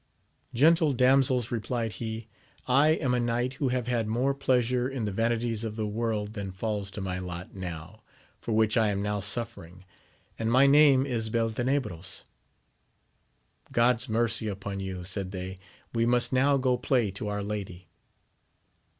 Gentle 0.55 0.93
damsels, 0.93 1.51
replied 1.51 1.91
he, 1.91 2.27
I 2.65 2.87
am 2.89 3.13
a 3.13 3.19
knight 3.19 3.53
who 3.61 3.67
have 3.67 3.85
had 3.85 4.07
more 4.07 4.33
pleasure 4.33 4.89
in 4.89 5.05
the 5.05 5.11
vanities 5.11 5.63
of 5.63 5.75
the 5.75 5.85
world 5.85 6.33
than 6.33 6.51
falls 6.51 6.89
to 6.97 7.01
my 7.01 7.19
lot 7.19 7.49
i 7.49 7.51
302 7.53 7.67
AMADIS 7.67 7.83
OF 7.89 7.91
GAUL. 7.91 8.03
for 8.41 8.51
which 8.53 8.77
I 8.77 8.87
am 8.89 9.03
now 9.03 9.19
suffering, 9.19 9.85
and 10.39 10.51
my 10.51 10.65
name 10.65 11.05
is 11.05 11.29
Belte 11.29 11.57
nebro3. 11.63 12.23
God's 13.71 14.09
mercy 14.09 14.47
upon 14.47 14.79
you! 14.79 15.03
said 15.03 15.29
they: 15.29 15.59
we 15.93 16.07
must 16.07 16.33
now 16.33 16.57
go 16.57 16.77
play 16.77 17.11
to 17.11 17.27
our 17.27 17.43
lady. 17.43 17.87